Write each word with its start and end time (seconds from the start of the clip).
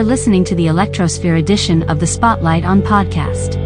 Are 0.00 0.02
listening 0.02 0.44
to 0.44 0.54
the 0.54 0.64
Electrosphere 0.64 1.38
edition 1.38 1.82
of 1.90 2.00
the 2.00 2.06
Spotlight 2.06 2.64
on 2.64 2.80
Podcast. 2.80 3.56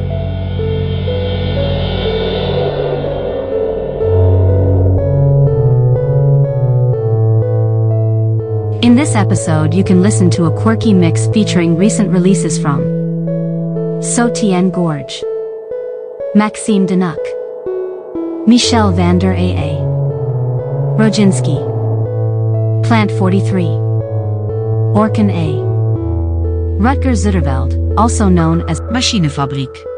In 8.83 8.97
this 8.97 9.15
episode, 9.15 9.73
you 9.73 9.85
can 9.85 10.03
listen 10.03 10.29
to 10.31 10.47
a 10.47 10.61
quirky 10.61 10.93
mix 10.93 11.29
featuring 11.29 11.77
recent 11.77 12.11
releases 12.11 12.59
from 12.59 12.81
Soutien 14.01 14.73
Gorge, 14.73 15.23
Maxime 16.35 16.85
Denuc, 16.85 17.25
Michel 18.49 18.91
van 18.91 19.21
der 19.21 19.35
Aa., 19.35 19.79
Rojinski, 20.99 21.63
Plant 22.85 23.13
43, 23.13 23.67
Orkun 24.97 25.31
A. 25.31 25.64
Rutger 26.79 27.15
Zuydervelt, 27.15 27.75
also 27.97 28.29
known 28.29 28.63
as 28.69 28.81
Machinefabriek. 28.81 29.94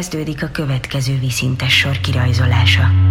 Ekkor 0.00 0.18
megkezdődik 0.18 0.42
a 0.42 0.50
következő 0.52 1.18
viszintes 1.18 1.78
sor 1.78 2.00
kirajzolása. 2.00 3.09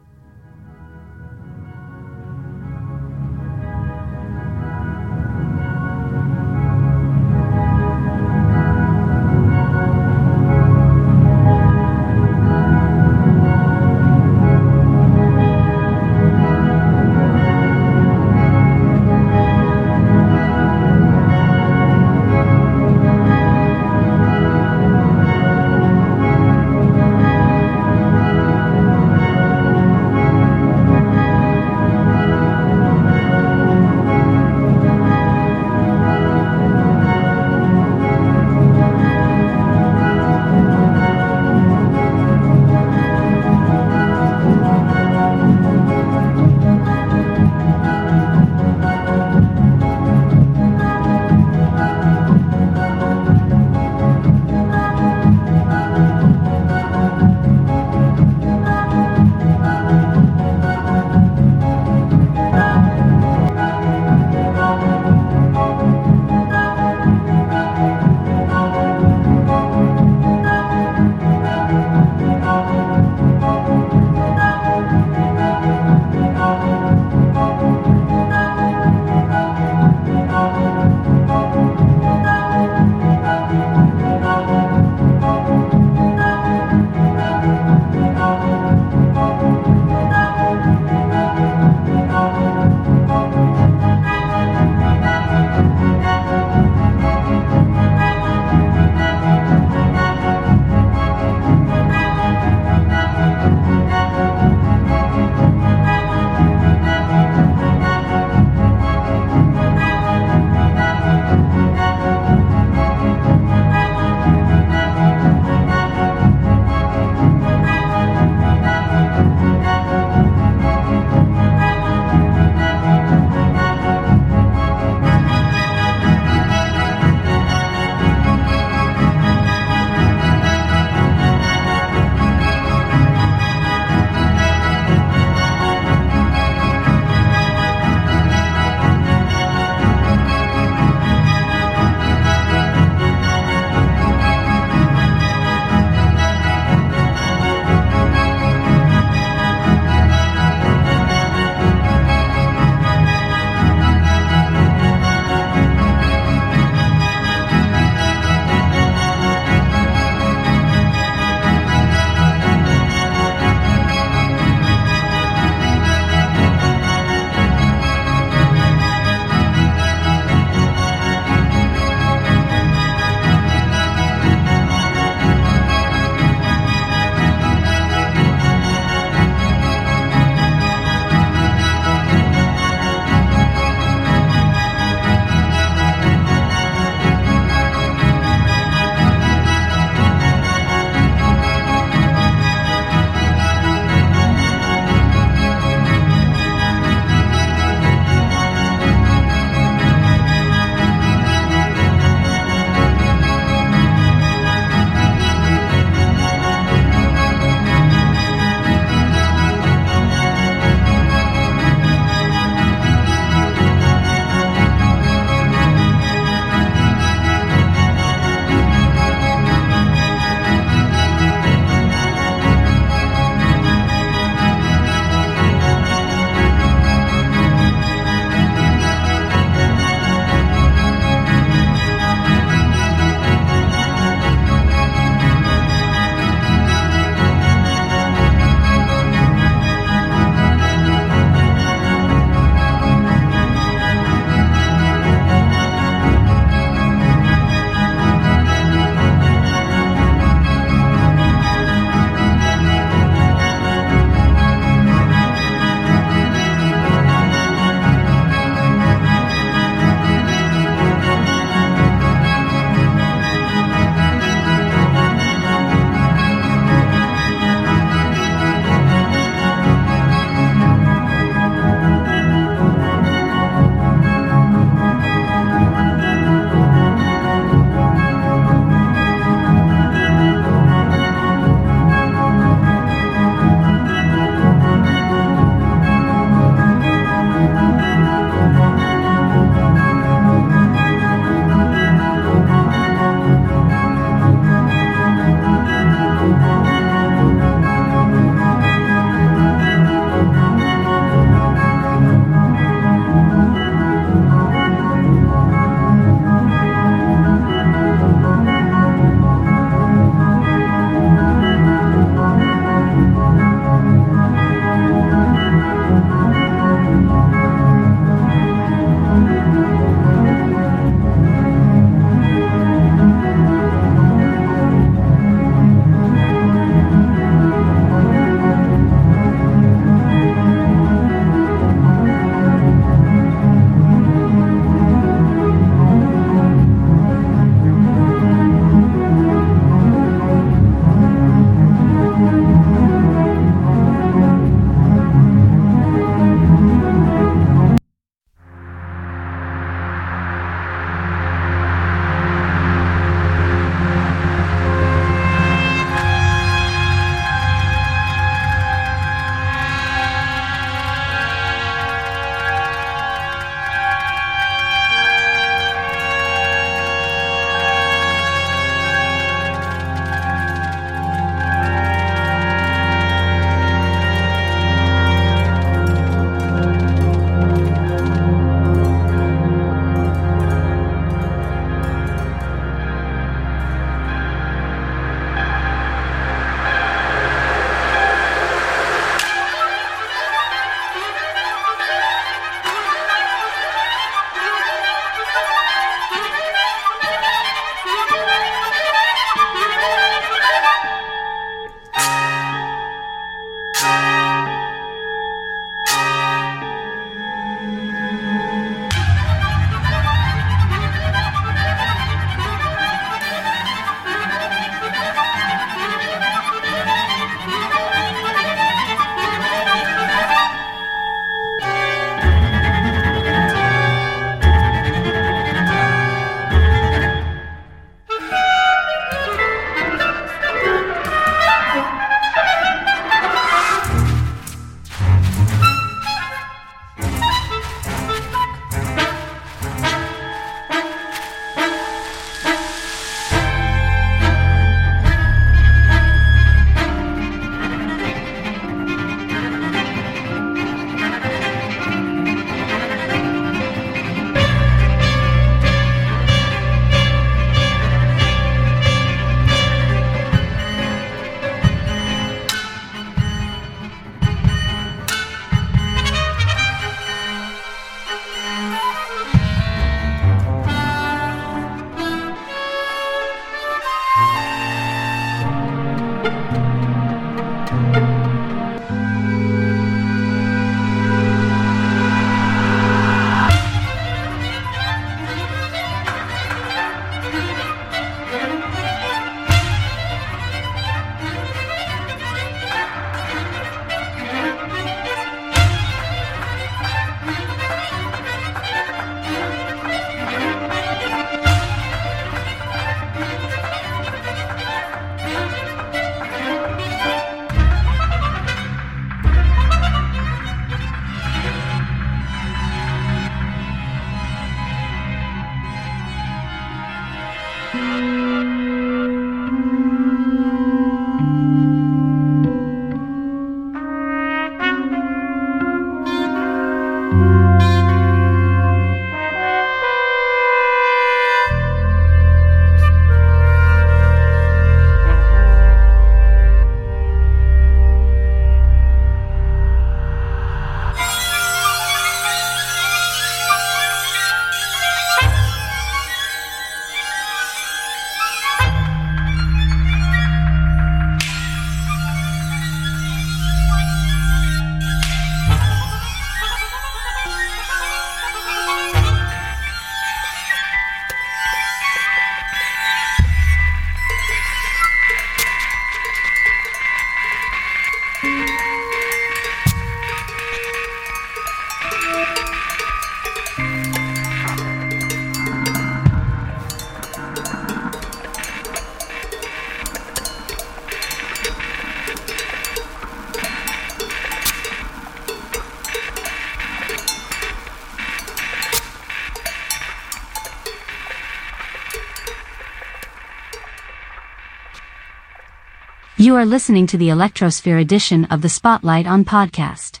You 596.31 596.37
are 596.37 596.45
listening 596.45 596.87
to 596.87 596.97
the 596.97 597.09
Electrosphere 597.09 597.81
edition 597.81 598.23
of 598.31 598.41
the 598.41 598.47
Spotlight 598.47 599.05
on 599.05 599.25
Podcast. 599.25 600.00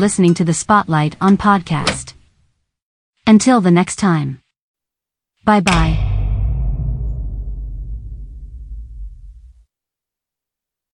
Listening 0.00 0.32
to 0.34 0.44
the 0.44 0.54
Spotlight 0.54 1.14
on 1.20 1.36
podcast. 1.36 2.14
Until 3.26 3.60
the 3.60 3.70
next 3.70 3.96
time. 3.96 4.40
Bye 5.44 5.60
bye. 5.60 6.09